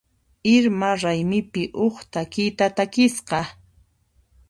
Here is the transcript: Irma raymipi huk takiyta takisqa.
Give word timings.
Irma 0.53 0.89
raymipi 1.03 1.63
huk 1.81 1.97
takiyta 2.13 2.65
takisqa. 2.77 3.39